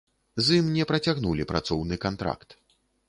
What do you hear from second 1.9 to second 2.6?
кантракт.